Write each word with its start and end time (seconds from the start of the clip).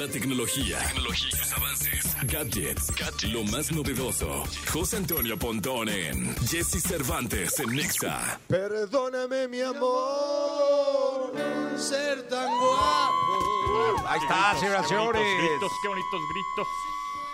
La 0.00 0.08
tecnología, 0.08 0.78
tecnología, 0.78 1.30
sus 1.36 1.52
avances, 1.52 2.16
gadgets, 2.22 3.24
lo 3.24 3.44
más 3.44 3.70
novedoso. 3.70 4.44
José 4.72 4.96
Antonio 4.96 5.38
Pontón 5.38 5.90
en 5.90 6.34
Jesse 6.46 6.80
Cervantes 6.82 7.60
en 7.60 7.76
Nexa. 7.76 8.40
Perdóname, 8.48 9.46
mi 9.48 9.60
amor, 9.60 11.34
ser 11.76 12.26
tan 12.30 12.48
guapo. 12.48 14.08
Ahí 14.08 14.20
está, 14.22 14.58
señoras 14.58 14.86
y 14.86 14.88
Qué 14.88 14.96
bonitos 14.96 15.20
señores. 15.20 15.22
gritos, 15.36 15.72
qué 15.82 15.88
bonitos 15.88 16.20
gritos. 16.32 16.68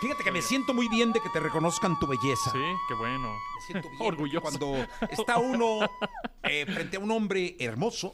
Fíjate 0.01 0.23
que 0.25 0.31
me 0.33 0.41
siento 0.41 0.73
muy 0.73 0.89
bien 0.89 1.13
de 1.13 1.21
que 1.21 1.29
te 1.29 1.39
reconozcan 1.39 1.97
tu 1.99 2.05
belleza. 2.05 2.51
Sí, 2.51 2.59
qué 2.89 2.95
bueno. 2.95 3.31
Me 3.31 3.65
siento 3.65 3.89
bien. 3.91 4.01
Orgulloso. 4.01 4.41
Cuando 4.41 4.85
está 5.09 5.37
uno 5.37 5.89
eh, 6.43 6.65
frente 6.65 6.97
a 6.97 6.99
un 6.99 7.11
hombre 7.11 7.55
hermoso, 7.59 8.13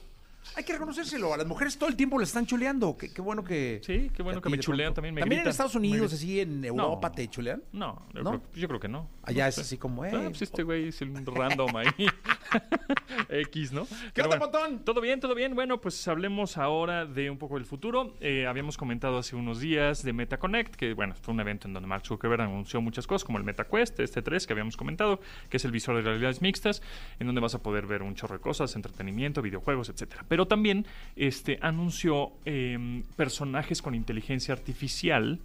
hay 0.56 0.64
que 0.64 0.74
reconocérselo. 0.74 1.34
A 1.34 1.38
las 1.38 1.48
mujeres 1.48 1.78
todo 1.78 1.90
el 1.90 1.96
tiempo 1.96 2.18
le 2.18 2.26
están 2.26 2.46
chuleando. 2.46 2.98
Qué, 2.98 3.12
qué 3.14 3.22
bueno 3.22 3.44
que. 3.44 3.82
Sí, 3.84 4.12
qué 4.16 4.24
bueno 4.24 4.42
que 4.42 4.50
me 4.50 4.60
chulean 4.60 4.94
también, 4.94 5.16
me 5.16 5.22
También 5.22 5.42
en 5.42 5.48
Estados 5.48 5.76
Unidos, 5.76 6.14
así 6.14 6.40
en 6.40 6.64
Europa, 6.64 7.10
No. 7.10 7.16
te 7.16 7.28
chulean. 7.28 7.64
No, 7.72 8.06
yo, 8.14 8.24
¿No? 8.24 8.30
Creo, 8.32 8.42
yo 8.54 8.68
creo 8.68 8.80
que 8.80 8.88
no. 8.88 9.10
Allá 9.24 9.44
No 9.44 9.50
es 9.50 9.58
así 9.60 9.78
como, 9.78 10.04
Ah, 10.04 10.10
eh, 10.10 10.30
pues 10.30 10.42
este 10.42 10.64
güey 10.64 10.90
es 10.90 11.02
un 11.02 11.26
random 11.26 11.76
ahí. 11.76 11.88
X, 13.30 13.72
¿no? 13.72 13.88
Pero 14.14 14.30
onda, 14.30 14.38
bueno, 14.38 14.52
Pontón? 14.52 14.86
Todo 14.86 15.02
bien, 15.02 15.20
todo 15.20 15.36
bien. 15.36 15.56
Bueno, 15.56 15.82
pues 15.82 16.08
hablemos 16.08 16.58
ahora 16.58 17.06
de 17.06 17.30
un 17.30 17.38
poco 17.38 17.56
del 17.56 17.66
futuro. 17.66 18.16
Eh, 18.20 18.48
habíamos 18.48 18.78
comentado 18.78 19.18
hace 19.18 19.36
unos 19.36 19.60
días 19.60 20.04
de 20.04 20.14
MetaConnect, 20.14 20.76
que 20.76 20.94
bueno, 20.94 21.16
fue 21.22 21.34
un 21.34 21.40
evento 21.40 21.68
en 21.68 21.74
donde 21.74 21.88
Mark 21.88 22.06
Zuckerberg 22.06 22.42
anunció 22.42 22.82
muchas 22.82 23.08
cosas, 23.08 23.26
como 23.26 23.38
el 23.38 23.44
MetaQuest, 23.44 24.00
este 24.00 24.22
3 24.22 24.48
que 24.48 24.54
habíamos 24.54 24.78
comentado, 24.78 25.20
que 25.50 25.58
es 25.58 25.66
el 25.66 25.72
visor 25.72 25.96
de 25.96 26.02
realidades 26.02 26.42
mixtas, 26.42 26.82
en 27.20 27.28
donde 27.28 27.42
vas 27.42 27.56
a 27.56 27.62
poder 27.62 27.86
ver 27.86 28.02
un 28.02 28.16
chorro 28.16 28.36
de 28.36 28.42
cosas, 28.42 28.76
entretenimiento, 28.76 29.42
videojuegos, 29.42 29.90
etcétera. 29.90 30.26
Pero 30.28 30.48
también 30.48 30.86
este, 31.16 31.60
anunció 31.62 32.34
em, 32.46 33.04
personajes 33.16 33.82
con 33.82 33.96
inteligencia 33.96 34.54
artificial 34.54 35.40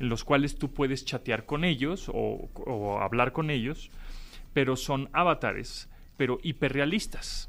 en 0.00 0.08
los 0.08 0.24
cuales 0.24 0.56
tú 0.56 0.70
puedes 0.72 1.04
chatear 1.04 1.46
con 1.46 1.64
ellos 1.64 2.08
o, 2.12 2.48
o 2.54 3.00
hablar 3.00 3.32
con 3.32 3.50
ellos, 3.50 3.90
pero 4.52 4.76
son 4.76 5.08
avatares, 5.12 5.88
pero 6.16 6.38
hiperrealistas. 6.42 7.48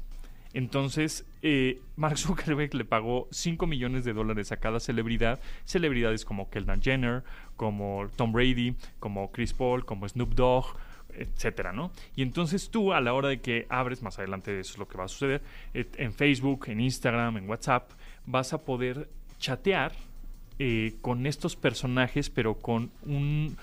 Entonces, 0.52 1.26
eh, 1.42 1.80
Mark 1.96 2.16
Zuckerberg 2.18 2.74
le 2.74 2.84
pagó 2.84 3.28
5 3.30 3.66
millones 3.66 4.04
de 4.04 4.14
dólares 4.14 4.52
a 4.52 4.56
cada 4.56 4.80
celebridad, 4.80 5.38
celebridades 5.64 6.24
como 6.24 6.48
Kendall 6.48 6.80
Jenner, 6.80 7.24
como 7.56 8.08
Tom 8.16 8.32
Brady, 8.32 8.74
como 8.98 9.30
Chris 9.32 9.52
Paul, 9.52 9.84
como 9.84 10.08
Snoop 10.08 10.34
Dogg, 10.34 10.76
etcétera, 11.14 11.72
¿no? 11.72 11.90
Y 12.14 12.22
entonces 12.22 12.70
tú, 12.70 12.92
a 12.92 13.00
la 13.00 13.12
hora 13.14 13.28
de 13.28 13.40
que 13.40 13.66
abres, 13.68 14.02
más 14.02 14.18
adelante 14.18 14.58
eso 14.58 14.72
es 14.72 14.78
lo 14.78 14.88
que 14.88 14.98
va 14.98 15.04
a 15.04 15.08
suceder, 15.08 15.42
en 15.74 16.12
Facebook, 16.12 16.68
en 16.68 16.80
Instagram, 16.80 17.36
en 17.36 17.48
WhatsApp, 17.48 17.90
vas 18.26 18.52
a 18.52 18.64
poder 18.64 19.08
chatear 19.38 19.92
eh, 20.58 20.94
con 21.02 21.26
estos 21.26 21.54
personajes, 21.54 22.30
pero 22.30 22.54
con 22.54 22.90
un 23.04 23.58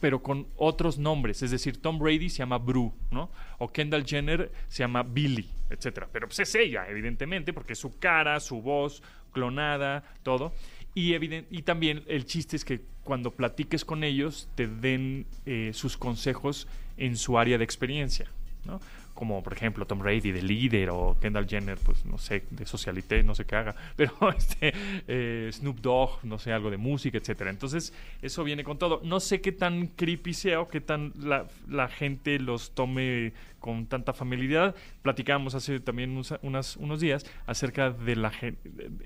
pero 0.00 0.22
con 0.22 0.46
otros 0.56 0.98
nombres, 0.98 1.42
es 1.42 1.50
decir, 1.50 1.80
Tom 1.80 1.98
Brady 1.98 2.28
se 2.28 2.38
llama 2.38 2.58
Bru, 2.58 2.92
¿no? 3.10 3.30
O 3.58 3.72
Kendall 3.72 4.04
Jenner 4.04 4.52
se 4.68 4.82
llama 4.82 5.02
Billy, 5.02 5.48
etcétera. 5.70 6.08
Pero 6.12 6.28
pues 6.28 6.38
es 6.40 6.54
ella, 6.54 6.86
evidentemente, 6.88 7.52
porque 7.52 7.72
es 7.72 7.78
su 7.78 7.98
cara, 7.98 8.38
su 8.40 8.60
voz, 8.60 9.02
clonada, 9.32 10.04
todo. 10.22 10.52
Y, 10.94 11.14
y 11.14 11.62
también 11.62 12.04
el 12.06 12.24
chiste 12.24 12.56
es 12.56 12.64
que 12.64 12.80
cuando 13.04 13.30
platiques 13.30 13.84
con 13.84 14.02
ellos 14.02 14.48
te 14.54 14.66
den 14.66 15.26
eh, 15.44 15.70
sus 15.74 15.96
consejos 15.96 16.66
en 16.96 17.16
su 17.16 17.38
área 17.38 17.58
de 17.58 17.64
experiencia, 17.64 18.30
¿no? 18.64 18.80
Como 19.16 19.42
por 19.42 19.52
ejemplo 19.54 19.86
Tom 19.86 19.98
Brady 19.98 20.30
de 20.30 20.42
líder 20.42 20.90
o 20.90 21.16
Kendall 21.20 21.48
Jenner, 21.48 21.78
pues 21.78 22.04
no 22.04 22.18
sé, 22.18 22.44
de 22.50 22.66
socialité, 22.66 23.22
no 23.22 23.34
sé 23.34 23.44
qué 23.44 23.56
haga, 23.56 23.74
pero 23.96 24.12
este 24.36 24.72
eh, 25.08 25.50
Snoop 25.52 25.80
Dogg, 25.80 26.24
no 26.24 26.38
sé, 26.38 26.52
algo 26.52 26.70
de 26.70 26.76
música, 26.76 27.18
etcétera. 27.18 27.50
Entonces, 27.50 27.92
eso 28.22 28.44
viene 28.44 28.62
con 28.62 28.78
todo. 28.78 29.00
No 29.02 29.18
sé 29.18 29.40
qué 29.40 29.52
tan 29.52 29.88
creepy 29.88 30.34
sea 30.34 30.60
o 30.60 30.68
qué 30.68 30.80
tan 30.80 31.12
la, 31.18 31.88
gente 31.88 32.38
los 32.38 32.72
tome 32.72 33.32
con 33.58 33.86
tanta 33.86 34.12
familiaridad. 34.12 34.74
Platicábamos 35.02 35.54
hace 35.54 35.80
también 35.80 36.10
unos, 36.10 36.34
unas- 36.42 36.76
unos 36.76 37.00
días 37.00 37.26
acerca 37.46 37.90
de 37.90 38.16
la 38.16 38.30
de, 38.30 38.54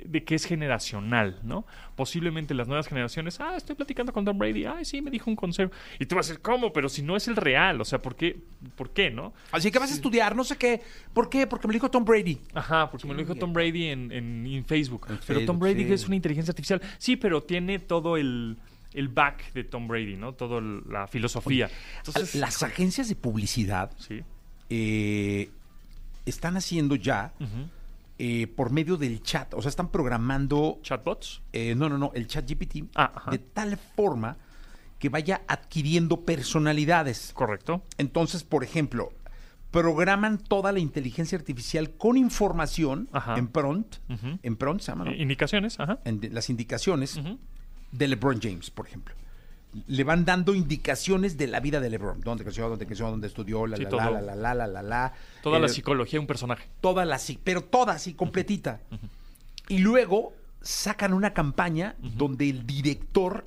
de 0.05 0.25
es 0.35 0.45
generacional, 0.45 1.39
¿no? 1.43 1.67
Posiblemente 1.97 2.55
las 2.55 2.69
nuevas 2.69 2.87
generaciones, 2.87 3.41
ah, 3.41 3.57
estoy 3.57 3.77
platicando 3.77 4.13
con 4.13 4.25
Tom 4.25 4.39
Brady, 4.39 4.65
ay, 4.65 4.85
sí, 4.85 5.03
me 5.03 5.11
dijo 5.11 5.31
un 5.31 5.37
consejo. 5.37 5.73
Y 5.99 6.07
tú 6.07 6.17
vas 6.17 6.27
a 6.27 6.31
decir, 6.31 6.43
¿cómo? 6.43 6.73
Pero 6.73 6.89
si 6.89 7.03
no 7.03 7.17
es 7.17 7.29
el 7.29 7.37
real, 7.37 7.81
o 7.81 7.85
sea, 7.85 8.01
¿por 8.01 8.17
qué? 8.17 8.39
¿Por 8.77 8.91
qué, 8.91 9.11
no? 9.11 9.33
Así 9.53 9.71
que 9.71 9.79
vas 9.79 9.91
a 9.91 9.95
estudiar, 10.01 10.35
no 10.37 10.45
sé 10.45 10.57
qué. 10.57 10.81
¿Por 11.13 11.29
qué? 11.31 11.47
Porque 11.47 11.67
me 11.69 11.73
lo 11.73 11.77
dijo 11.77 11.91
Tom 11.91 12.05
Brady. 12.05 12.39
Ajá, 12.55 12.91
porque 12.91 13.07
me 13.07 13.15
lo 13.15 13.21
dijo 13.21 13.35
Tom 13.35 13.53
Brady 13.53 13.87
en, 13.89 14.11
en- 14.13 14.47
en 14.47 14.65
Facebook. 14.65 15.07
En 15.09 15.19
pero 15.27 15.45
Tom 15.45 15.59
Brady 15.59 15.85
sí. 15.87 15.93
es 15.93 16.07
una 16.07 16.17
inteligencia 16.17 16.51
artificial. 16.53 16.81
Sí, 16.99 17.17
pero 17.17 17.43
tiene 17.43 17.79
todo 17.79 18.17
el, 18.17 18.57
el 18.93 19.09
back 19.09 19.53
de 19.53 19.65
Tom 19.65 19.87
Brady, 19.89 20.17
¿no? 20.17 20.33
Toda 20.35 20.61
la 20.61 21.07
filosofía. 21.07 21.71
Entonces, 21.99 22.35
Las 22.35 22.63
agencias 22.63 23.09
de 23.09 23.15
publicidad 23.17 23.91
sí. 23.99 24.23
eh, 24.69 25.51
están 26.27 26.57
haciendo 26.57 26.95
ya 26.97 27.33
eh, 28.19 28.47
por 28.49 28.71
medio 28.71 28.97
del 28.97 29.23
chat, 29.23 29.55
o 29.55 29.63
sea, 29.63 29.71
están 29.71 29.89
programando, 29.91 30.79
Chatbots. 30.83 31.41
eh, 31.53 31.75
no, 31.75 31.89
no, 31.89 31.97
no, 31.97 32.13
el 32.15 32.27
chat 32.27 32.47
GPT 32.49 32.85
Ah, 32.95 33.29
de 33.31 33.39
tal 33.39 33.79
forma 33.97 34.37
que 34.99 35.09
vaya 35.09 35.41
adquiriendo 35.49 36.21
personalidades. 36.27 37.31
Correcto. 37.33 37.83
Entonces, 37.97 38.45
por 38.45 38.63
ejemplo, 38.63 39.13
programan 39.71 40.39
toda 40.39 40.73
la 40.73 40.79
inteligencia 40.81 41.39
artificial 41.39 41.91
con 41.93 42.17
información 42.17 43.09
Ajá. 43.13 43.37
en 43.39 43.47
prompt, 43.49 43.97
Ujú. 44.11 44.39
en 44.43 44.57
prompt 44.57 44.83
se 44.83 44.93
llama, 44.93 45.05
¿no? 45.05 45.13
Indicaciones, 45.15 45.79
ajá. 45.79 45.99
En 46.05 46.21
de- 46.21 46.31
las 46.31 46.51
indicaciones 46.51 47.21
de 47.93 48.09
LeBron 48.09 48.41
James, 48.41 48.71
por 48.71 48.87
ejemplo. 48.87 49.15
Le 49.87 50.03
van 50.03 50.25
dando 50.25 50.53
indicaciones 50.55 51.37
de 51.37 51.47
la 51.47 51.61
vida 51.61 51.79
de 51.79 51.89
LeBron, 51.91 52.21
dónde 52.23 52.43
creció, 52.43 52.69
dónde 52.69 52.87
creció, 52.87 53.09
dónde 53.09 53.29
estudió, 53.29 53.69
la 53.69 53.77
Sí, 53.77 53.85
la, 53.85 54.11
la, 54.11 54.21
la 54.21 54.35
la 54.35 54.55
la 54.55 54.67
la 54.67 54.83
la. 54.83 55.13
Toda 55.45 55.61
la 55.61 55.67
Eh, 55.67 55.69
psicología 55.69 56.17
de 56.17 56.21
un 56.23 56.27
personaje. 56.27 56.69
toda 56.81 57.05
la 57.05 57.21
pero 57.45 57.63
toda 57.63 57.93
así 57.95 58.15
completita. 58.15 58.81
Y 59.69 59.79
luego 59.79 60.33
sacan 60.61 61.13
una 61.15 61.33
campaña 61.33 61.95
donde 62.01 62.51
el 62.51 62.67
director. 62.67 63.47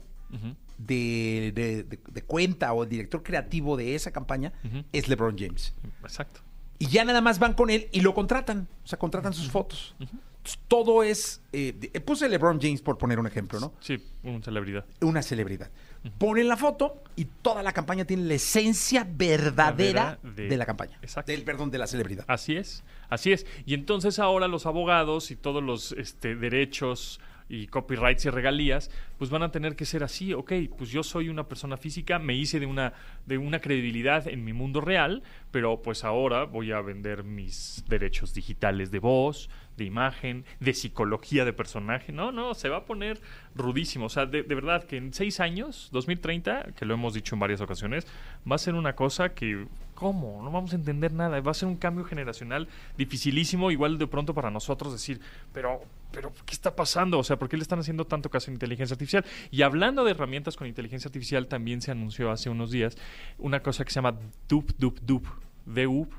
De, 0.77 1.51
de- 1.55 1.83
de- 1.83 1.99
de 2.11 2.21
cuenta 2.23 2.73
o 2.73 2.83
el 2.83 2.89
director 2.89 3.23
creativo 3.23 3.77
de 3.77 3.95
esa 3.95 4.11
campaña 4.11 4.53
es 4.91 5.07
LeBron 5.07 5.37
James. 5.37 5.73
Exacto. 6.01 6.41
Y 6.79 6.87
ya 6.87 7.05
nada 7.05 7.21
más 7.21 7.39
van 7.39 7.53
con 7.53 7.69
él 7.69 7.87
y 7.91 8.01
lo 8.01 8.13
contratan. 8.13 8.67
O 8.83 8.87
sea, 8.87 8.99
contratan 8.99 9.33
sus 9.33 9.49
fotos. 9.49 9.95
Entonces, 9.99 10.59
todo 10.67 11.03
es. 11.03 11.41
eh, 11.53 11.71
puse 12.05 12.27
LeBron 12.27 12.59
James 12.59 12.81
por 12.81 12.97
poner 12.97 13.17
un 13.19 13.27
ejemplo, 13.27 13.59
¿no? 13.61 13.73
Sí, 13.79 14.03
una 14.23 14.41
celebridad. 14.43 14.85
Una 15.01 15.21
celebridad. 15.21 15.71
Ponen 16.17 16.49
la 16.49 16.57
foto 16.57 17.01
y 17.15 17.23
toda 17.41 17.63
la 17.63 17.71
campaña 17.71 18.03
tiene 18.03 18.23
la 18.23 18.33
esencia 18.33 19.07
verdadera 19.09 20.17
Verdadera 20.17 20.19
de, 20.35 20.47
de- 20.49 20.57
la 20.57 20.65
campaña. 20.65 20.97
Exacto. 21.01 21.31
Del, 21.31 21.43
perdón, 21.43 21.71
de 21.71 21.77
la 21.77 21.87
celebridad. 21.87 22.25
Así 22.27 22.57
es, 22.57 22.83
así 23.07 23.31
es. 23.31 23.45
Y 23.65 23.73
entonces 23.73 24.19
ahora 24.19 24.49
los 24.49 24.65
abogados 24.65 25.31
y 25.31 25.37
todos 25.37 25.63
los 25.63 25.93
este, 25.93 26.35
derechos 26.35 27.21
y 27.49 27.67
copyrights 27.67 28.25
y 28.25 28.29
regalías, 28.29 28.89
pues 29.17 29.29
van 29.29 29.43
a 29.43 29.51
tener 29.51 29.75
que 29.75 29.85
ser 29.85 30.03
así, 30.03 30.33
ok, 30.33 30.53
pues 30.77 30.89
yo 30.91 31.03
soy 31.03 31.29
una 31.29 31.47
persona 31.47 31.77
física, 31.77 32.19
me 32.19 32.35
hice 32.35 32.59
de 32.59 32.65
una, 32.65 32.93
de 33.25 33.37
una 33.37 33.59
credibilidad 33.59 34.27
en 34.27 34.43
mi 34.43 34.53
mundo 34.53 34.81
real, 34.81 35.23
pero 35.51 35.81
pues 35.81 36.03
ahora 36.03 36.45
voy 36.45 36.71
a 36.71 36.81
vender 36.81 37.23
mis 37.23 37.83
derechos 37.87 38.33
digitales 38.33 38.91
de 38.91 38.99
voz, 38.99 39.49
de 39.77 39.85
imagen, 39.85 40.45
de 40.59 40.73
psicología 40.73 41.45
de 41.45 41.53
personaje. 41.53 42.11
No, 42.11 42.31
no, 42.31 42.53
se 42.53 42.69
va 42.69 42.77
a 42.77 42.85
poner 42.85 43.19
rudísimo. 43.55 44.05
O 44.05 44.09
sea, 44.09 44.25
de, 44.25 44.43
de 44.43 44.55
verdad 44.55 44.83
que 44.83 44.97
en 44.97 45.13
seis 45.13 45.39
años, 45.39 45.89
2030, 45.91 46.73
que 46.75 46.85
lo 46.85 46.93
hemos 46.93 47.13
dicho 47.13 47.35
en 47.35 47.39
varias 47.39 47.61
ocasiones, 47.61 48.07
va 48.49 48.55
a 48.55 48.59
ser 48.59 48.75
una 48.75 48.95
cosa 48.95 49.33
que, 49.33 49.67
¿cómo? 50.03 50.41
No 50.43 50.51
vamos 50.51 50.73
a 50.73 50.75
entender 50.75 51.13
nada. 51.13 51.39
Va 51.39 51.51
a 51.51 51.53
ser 51.53 51.69
un 51.69 51.77
cambio 51.77 52.03
generacional 52.03 52.67
dificilísimo, 52.97 53.71
igual 53.71 53.97
de 53.97 54.05
pronto 54.05 54.33
para 54.33 54.51
nosotros 54.51 54.91
decir, 54.91 55.21
pero, 55.53 55.79
pero, 56.11 56.33
¿qué 56.45 56.51
está 56.53 56.75
pasando? 56.75 57.19
O 57.19 57.23
sea, 57.23 57.37
¿por 57.37 57.47
qué 57.47 57.55
le 57.55 57.63
están 57.63 57.79
haciendo 57.79 58.05
tanto 58.05 58.29
caso 58.29 58.51
a 58.51 58.53
inteligencia 58.53 58.95
artificial? 58.95 59.23
Y 59.49 59.61
hablando 59.61 60.03
de 60.03 60.11
herramientas 60.11 60.57
con 60.57 60.67
inteligencia 60.67 61.07
artificial, 61.07 61.47
también 61.47 61.81
se 61.81 61.91
anunció 61.91 62.31
hace 62.31 62.49
unos 62.49 62.69
días 62.69 62.97
una 63.37 63.61
cosa 63.61 63.85
que 63.85 63.91
se 63.91 63.95
llama 64.01 64.17
Dup 64.49 64.73
Dup 64.77 64.99
Dup. 64.99 65.25
D-U- 65.65 66.09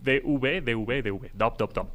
DV, 0.00 0.60
DV, 0.62 1.02
DV, 1.02 1.30
Dup 1.34 1.56
Dup 1.58 1.72
Dup 1.74 1.88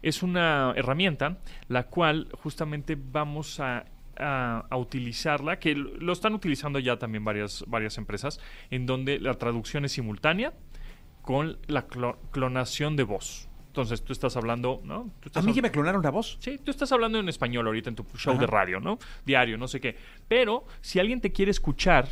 es 0.00 0.22
una 0.22 0.72
herramienta 0.76 1.36
la 1.68 1.82
cual 1.88 2.28
justamente 2.42 2.96
vamos 2.96 3.60
a, 3.60 3.84
a- 4.16 4.64
a 4.70 4.76
utilizarla, 4.78 5.58
que 5.58 5.74
lo 5.74 6.12
están 6.14 6.32
utilizando 6.34 6.78
ya 6.78 6.98
también 6.98 7.22
varias, 7.24 7.64
varias 7.66 7.98
empresas, 7.98 8.40
en 8.70 8.86
donde 8.86 9.18
la 9.20 9.34
traducción 9.34 9.84
es 9.84 9.92
simultánea 9.92 10.54
con 11.30 11.58
la 11.68 11.86
clo- 11.86 12.16
clonación 12.32 12.96
de 12.96 13.04
voz. 13.04 13.48
Entonces 13.68 14.02
tú 14.02 14.12
estás 14.12 14.36
hablando, 14.36 14.80
¿no? 14.82 15.12
Tú 15.20 15.30
A 15.38 15.42
mí 15.42 15.52
que 15.54 15.62
me 15.62 15.70
clonaron 15.70 16.02
la 16.02 16.10
voz. 16.10 16.38
Sí, 16.40 16.58
tú 16.58 16.72
estás 16.72 16.90
hablando 16.90 17.20
en 17.20 17.28
español 17.28 17.64
ahorita 17.68 17.88
en 17.88 17.94
tu 17.94 18.02
show 18.16 18.32
Ajá. 18.32 18.40
de 18.40 18.46
radio, 18.48 18.80
¿no? 18.80 18.98
Diario, 19.24 19.56
no 19.56 19.68
sé 19.68 19.80
qué. 19.80 19.94
Pero 20.26 20.64
si 20.80 20.98
alguien 20.98 21.20
te 21.20 21.30
quiere 21.30 21.52
escuchar 21.52 22.08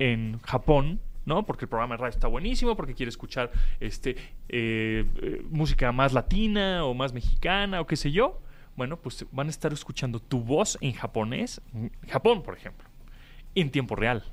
en 0.00 0.40
Japón, 0.40 1.00
¿no? 1.26 1.46
Porque 1.46 1.66
el 1.66 1.68
programa 1.68 1.94
de 1.94 1.98
radio 2.02 2.10
está 2.16 2.26
buenísimo, 2.26 2.74
porque 2.74 2.94
quiere 2.94 3.10
escuchar 3.10 3.52
este 3.78 4.16
eh, 4.48 5.04
eh, 5.22 5.42
música 5.48 5.92
más 5.92 6.12
latina 6.12 6.84
o 6.84 6.92
más 6.92 7.12
mexicana 7.12 7.80
o 7.80 7.86
qué 7.86 7.94
sé 7.94 8.10
yo, 8.10 8.40
Bueno, 8.74 8.96
pues 8.96 9.24
van 9.30 9.46
a 9.46 9.50
estar 9.50 9.72
escuchando 9.72 10.18
tu 10.18 10.40
voz 10.40 10.76
en 10.80 10.92
japonés, 10.92 11.60
en 11.72 11.92
Japón, 12.08 12.42
por 12.42 12.54
ejemplo, 12.56 12.88
en 13.54 13.70
tiempo 13.70 13.94
real. 13.94 14.24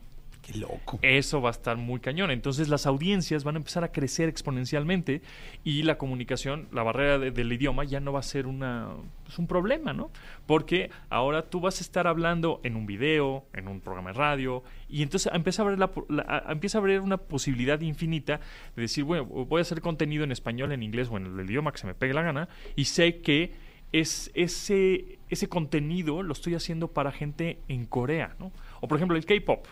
Qué 0.46 0.58
loco. 0.58 1.00
Eso 1.02 1.42
va 1.42 1.50
a 1.50 1.52
estar 1.54 1.78
muy 1.78 2.02
cañón. 2.02 2.30
Entonces 2.30 2.68
las 2.68 2.86
audiencias 2.86 3.46
van 3.46 3.56
a 3.56 3.60
empezar 3.60 3.86
a 3.86 3.94
crecer 3.94 4.28
exponencialmente 4.28 5.22
y 5.64 5.84
la 5.84 5.98
comunicación, 5.98 6.68
la 6.74 6.84
barrera 6.84 7.18
de- 7.18 7.32
del 7.32 7.52
idioma 7.54 7.86
ya 7.86 8.02
no 8.02 8.12
va 8.12 8.20
a 8.20 8.24
ser 8.24 8.46
una, 8.46 8.90
pues, 9.24 9.40
un 9.40 9.48
problema, 9.48 9.94
¿no? 9.94 10.12
Porque 10.46 10.90
ahora 11.10 11.50
tú 11.50 11.62
vas 11.62 11.80
a 11.80 11.84
estar 11.84 12.08
hablando 12.08 12.60
en 12.64 12.76
un 12.76 12.86
video, 12.86 13.46
en 13.54 13.70
un 13.70 13.80
programa 13.80 14.12
de 14.12 14.18
radio 14.20 14.64
y 14.90 15.02
entonces 15.02 15.32
empieza 15.34 15.62
a 15.62 15.66
haber, 15.66 15.80
la, 15.80 15.92
po- 15.92 16.06
la- 16.10 16.26
a- 16.48 16.52
empieza 16.52 16.78
a 16.78 16.82
haber 16.82 17.00
una 17.00 17.16
posibilidad 17.18 17.80
infinita 17.80 18.42
de 18.76 18.82
decir, 18.82 19.06
bueno, 19.06 19.24
voy 19.26 19.60
a 19.60 19.62
hacer 19.62 19.80
contenido 19.80 20.26
en 20.26 20.34
español, 20.34 20.74
en 20.74 20.84
inglés 20.84 21.08
o 21.10 21.16
en 21.16 21.40
el 21.40 21.50
idioma 21.50 21.72
que 21.72 21.78
se 21.78 21.88
me 21.88 21.96
pegue 21.96 22.14
la 22.14 22.22
gana 22.22 22.50
y 22.76 22.84
sé 22.86 23.20
que 23.22 23.54
es 23.94 24.32
ese, 24.34 25.20
ese 25.30 25.48
contenido 25.48 26.24
lo 26.24 26.34
estoy 26.34 26.56
haciendo 26.56 26.88
para 26.90 27.12
gente 27.12 27.60
en 27.68 27.86
Corea, 27.86 28.36
¿no? 28.40 28.52
O 28.82 28.88
por 28.88 28.98
ejemplo 28.98 29.16
el 29.16 29.24
K-pop 29.26 29.68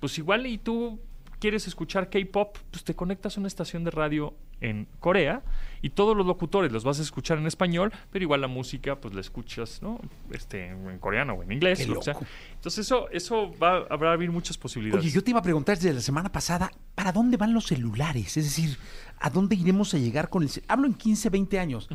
pues 0.00 0.18
igual 0.18 0.46
y 0.46 0.58
tú 0.58 0.98
quieres 1.40 1.66
escuchar 1.66 2.10
K-pop, 2.10 2.56
pues 2.70 2.84
te 2.84 2.94
conectas 2.94 3.36
a 3.36 3.40
una 3.40 3.48
estación 3.48 3.82
de 3.82 3.90
radio 3.90 4.34
en 4.60 4.86
Corea 5.00 5.42
y 5.80 5.90
todos 5.90 6.14
los 6.16 6.26
locutores 6.26 6.70
los 6.70 6.84
vas 6.84 6.98
a 7.00 7.02
escuchar 7.02 7.38
en 7.38 7.46
español, 7.46 7.92
pero 8.10 8.22
igual 8.22 8.42
la 8.42 8.46
música 8.46 8.96
pues 8.96 9.14
la 9.14 9.22
escuchas, 9.22 9.80
¿no? 9.82 9.98
Este 10.30 10.66
en 10.66 10.98
coreano 10.98 11.34
o 11.34 11.42
en 11.42 11.52
inglés, 11.52 11.78
sea. 11.78 11.88
loco. 11.88 12.26
Entonces 12.54 12.86
eso 12.86 13.08
eso 13.10 13.52
va 13.58 13.86
a 13.88 14.12
abrir 14.12 14.30
muchas 14.30 14.58
posibilidades. 14.58 15.02
Oye, 15.02 15.12
yo 15.12 15.24
te 15.24 15.30
iba 15.30 15.40
a 15.40 15.42
preguntar 15.42 15.76
desde 15.76 15.94
la 15.94 16.00
semana 16.00 16.30
pasada, 16.30 16.70
¿para 16.94 17.10
dónde 17.10 17.38
van 17.38 17.54
los 17.54 17.66
celulares? 17.66 18.36
Es 18.36 18.44
decir, 18.44 18.76
¿a 19.18 19.30
dónde 19.30 19.56
iremos 19.56 19.94
a 19.94 19.98
llegar 19.98 20.28
con 20.28 20.42
el... 20.42 20.50
Hablo 20.68 20.86
en 20.86 20.94
15, 20.94 21.30
20 21.30 21.58
años. 21.58 21.88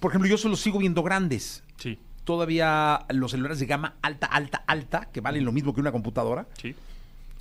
Por 0.00 0.10
ejemplo, 0.10 0.28
yo 0.28 0.36
solo 0.36 0.56
sigo 0.56 0.80
viendo 0.80 1.02
grandes. 1.02 1.62
Sí, 1.76 1.98
Todavía 2.24 3.06
los 3.10 3.30
celulares 3.30 3.60
de 3.60 3.66
gama 3.66 3.94
alta, 4.02 4.26
alta, 4.26 4.64
alta, 4.66 5.08
que 5.12 5.20
valen 5.20 5.44
lo 5.44 5.52
mismo 5.52 5.72
que 5.72 5.80
una 5.80 5.92
computadora, 5.92 6.48
sí. 6.60 6.74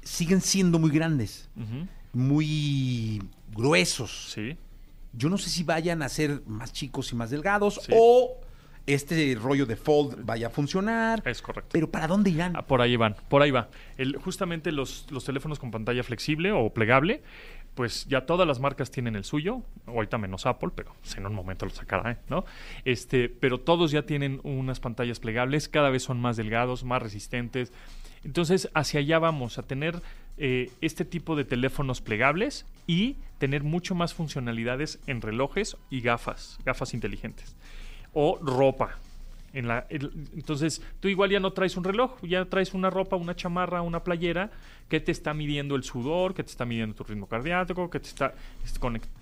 Siguen 0.05 0.39
siendo 0.39 0.79
muy 0.79 0.91
grandes, 0.91 1.49
muy 2.13 3.21
gruesos. 3.53 4.31
Sí. 4.33 4.57
Yo 5.13 5.29
no 5.29 5.37
sé 5.37 5.49
si 5.49 5.63
vayan 5.63 6.01
a 6.01 6.09
ser 6.09 6.41
más 6.45 6.71
chicos 6.71 7.11
y 7.11 7.15
más 7.15 7.29
delgados 7.29 7.81
Sí. 7.83 7.91
o 7.95 8.37
este 8.85 9.35
rollo 9.41 9.65
de 9.65 9.75
fold 9.75 10.23
vaya 10.25 10.47
a 10.47 10.49
funcionar. 10.49 11.21
Es 11.25 11.41
correcto. 11.41 11.69
Pero 11.73 11.89
¿para 11.89 12.07
dónde 12.07 12.29
irán? 12.29 12.53
Ah, 12.55 12.61
por 12.65 12.81
ahí 12.81 12.95
van, 12.95 13.15
por 13.29 13.41
ahí 13.41 13.51
va. 13.51 13.69
El, 13.97 14.15
justamente 14.17 14.71
los, 14.71 15.07
los 15.09 15.25
teléfonos 15.25 15.57
con 15.59 15.71
pantalla 15.71 16.03
flexible 16.03 16.51
o 16.51 16.69
plegable, 16.71 17.23
pues 17.73 18.05
ya 18.05 18.25
todas 18.25 18.47
las 18.47 18.59
marcas 18.59 18.91
tienen 18.91 19.15
el 19.15 19.23
suyo, 19.23 19.61
ahorita 19.87 20.17
menos 20.17 20.45
Apple, 20.45 20.69
pero 20.75 20.93
pues, 21.01 21.17
en 21.17 21.25
un 21.25 21.33
momento 21.33 21.65
lo 21.65 21.71
sacará, 21.71 22.11
¿eh? 22.11 22.17
¿no? 22.29 22.45
Este, 22.85 23.27
pero 23.27 23.59
todos 23.59 23.91
ya 23.91 24.03
tienen 24.03 24.39
unas 24.43 24.79
pantallas 24.79 25.19
plegables, 25.19 25.67
cada 25.67 25.89
vez 25.89 26.03
son 26.03 26.19
más 26.19 26.37
delgados, 26.37 26.83
más 26.83 27.01
resistentes. 27.01 27.73
Entonces, 28.25 28.69
hacia 28.73 28.99
allá 28.99 29.19
vamos 29.19 29.59
a 29.59 29.63
tener 29.63 30.01
eh, 30.37 30.71
este 30.81 31.05
tipo 31.05 31.35
de 31.35 31.45
teléfonos 31.45 32.01
plegables 32.01 32.65
y 32.87 33.17
tener 33.37 33.63
mucho 33.63 33.93
más 33.93 34.15
funcionalidades 34.15 34.99
en 35.05 35.21
relojes 35.21 35.77
y 35.91 36.01
gafas, 36.01 36.57
gafas 36.65 36.95
inteligentes. 36.95 37.55
O 38.13 38.39
ropa. 38.41 38.97
En 39.55 39.67
la, 39.67 39.87
el- 39.89 40.11
entonces, 40.35 40.81
tú 40.99 41.07
igual 41.07 41.29
ya 41.31 41.39
no 41.39 41.51
traes 41.53 41.77
un 41.77 41.83
reloj, 41.83 42.21
ya 42.21 42.45
traes 42.45 42.73
una 42.73 42.89
ropa, 42.89 43.15
una 43.15 43.35
chamarra, 43.35 43.81
una 43.81 44.03
playera 44.03 44.51
que 44.89 44.99
te 44.99 45.11
está 45.11 45.33
midiendo 45.33 45.75
el 45.75 45.83
sudor, 45.83 46.33
que 46.35 46.43
te 46.43 46.51
está 46.51 46.65
midiendo 46.65 46.93
tu 46.95 47.03
ritmo 47.03 47.27
cardíaco, 47.27 47.89
que 47.89 47.99
te 47.99 48.07
está 48.09 48.33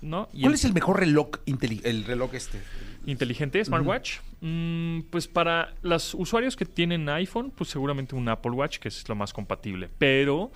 ¿no? 0.02 0.28
Y 0.32 0.40
¿Cuál 0.42 0.52
el- 0.52 0.54
es 0.58 0.64
el 0.64 0.72
mejor 0.74 0.98
reloj 1.00 1.28
el 1.46 2.04
reloj 2.04 2.34
este? 2.34 2.60
inteligente, 3.06 3.64
smartwatch. 3.64 4.18
Mm, 4.40 5.00
pues 5.10 5.28
para 5.28 5.74
los 5.82 6.14
usuarios 6.14 6.56
que 6.56 6.64
tienen 6.64 7.08
iPhone, 7.08 7.50
pues 7.54 7.70
seguramente 7.70 8.14
un 8.14 8.28
Apple 8.28 8.52
Watch, 8.52 8.78
que 8.78 8.88
es 8.88 9.08
lo 9.08 9.14
más 9.14 9.32
compatible. 9.32 9.88
Pero 9.98 10.50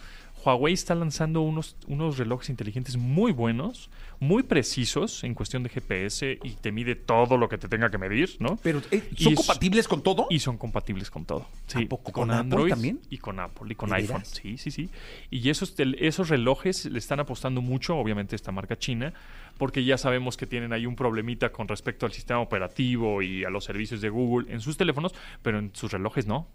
Huawei 0.44 0.72
está 0.74 0.94
lanzando 0.94 1.40
unos, 1.42 1.76
unos 1.86 2.18
relojes 2.18 2.48
inteligentes 2.50 2.96
muy 2.96 3.32
buenos, 3.32 3.90
muy 4.20 4.42
precisos 4.42 5.22
en 5.24 5.34
cuestión 5.34 5.62
de 5.62 5.68
GPS 5.68 6.38
y 6.42 6.50
te 6.52 6.72
mide 6.72 6.94
todo 6.96 7.36
lo 7.36 7.48
que 7.48 7.58
te 7.58 7.68
tenga 7.68 7.90
que 7.90 7.98
medir, 7.98 8.36
¿no? 8.40 8.58
Pero 8.62 8.80
eh, 8.90 9.02
¿son 9.16 9.30
Y 9.30 9.32
es- 9.32 9.36
compatibles 9.36 9.88
con 9.88 10.02
todo? 10.02 10.26
Y 10.30 10.38
son 10.40 10.56
compatibles 10.58 11.10
con 11.10 11.24
todo. 11.24 11.46
Sí, 11.66 11.84
poco? 11.86 12.12
¿Con 12.12 12.30
Apple 12.30 12.68
también? 12.68 13.00
Y 13.10 13.18
con 13.18 13.40
Apple 13.40 13.66
y 13.70 13.74
con 13.74 13.90
¿De 13.90 13.96
iPhone. 13.96 14.16
veras? 14.18 14.28
Sí, 14.28 14.58
sí, 14.58 14.70
sí. 14.70 14.88
Y 15.30 15.50
esos, 15.50 15.74
esos 15.78 16.28
relojes 16.28 16.86
le 16.86 16.98
están 16.98 17.20
apostando 17.20 17.60
mucho, 17.60 17.96
obviamente, 17.96 18.34
esta 18.36 18.52
marca 18.52 18.78
china, 18.78 19.12
porque 19.58 19.84
ya 19.84 19.98
sabemos 19.98 20.36
que 20.36 20.46
tienen 20.46 20.72
ahí 20.72 20.86
un 20.86 20.94
problemita 20.96 21.50
con 21.50 21.66
respecto 21.68 22.06
al 22.06 22.12
sistema 22.12 22.40
operativo 22.40 23.22
y 23.22 23.44
a 23.44 23.50
los 23.50 23.64
servicios 23.64 24.00
de 24.00 24.08
Google 24.08 24.52
en 24.52 24.60
sus 24.60 24.76
teléfonos, 24.76 25.14
pero 25.42 25.58
en 25.58 25.70
sus 25.74 25.90
relojes 25.92 26.26
no. 26.26 26.48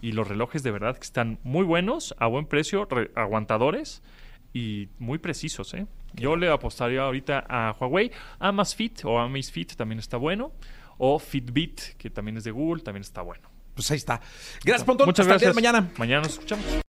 Y 0.00 0.12
los 0.12 0.26
relojes 0.26 0.62
de 0.62 0.70
verdad 0.70 0.96
que 0.96 1.04
están 1.04 1.38
muy 1.42 1.64
buenos, 1.64 2.14
a 2.18 2.26
buen 2.26 2.46
precio, 2.46 2.86
re- 2.86 3.10
aguantadores 3.26 4.02
y 4.52 4.88
muy 4.98 5.18
precisos, 5.18 5.74
¿eh? 5.74 5.86
Yo 6.14 6.34
le 6.36 6.50
apostaría 6.50 7.02
ahorita 7.02 7.44
a 7.48 7.76
Huawei, 7.78 8.10
Amazfit 8.38 9.04
o 9.04 9.18
Amazfit 9.18 9.74
también 9.74 9.98
está 9.98 10.16
bueno, 10.16 10.52
o 10.98 11.18
Fitbit, 11.18 11.96
que 11.98 12.08
también 12.08 12.38
es 12.38 12.44
de 12.44 12.50
Google, 12.52 12.82
también 12.82 13.02
está 13.02 13.20
bueno. 13.20 13.50
Pues 13.74 13.90
ahí 13.90 13.98
está. 13.98 14.20
Gracias, 14.64 14.84
Pontón. 14.84 15.06
Muchas 15.06 15.26
Hasta 15.26 15.34
el 15.34 15.40
día 15.40 15.48
gracias. 15.50 15.62
de 15.62 15.70
mañana. 15.72 15.92
Mañana 15.98 16.22
nos 16.22 16.32
escuchamos. 16.32 16.80